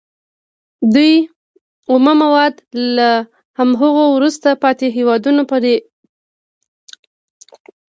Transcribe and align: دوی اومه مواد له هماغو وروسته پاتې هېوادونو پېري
دوی 0.93 1.13
اومه 1.91 2.13
مواد 2.21 2.55
له 2.95 3.09
هماغو 3.59 4.05
وروسته 4.15 4.49
پاتې 4.63 4.87
هېوادونو 4.97 5.41
پېري 5.51 5.75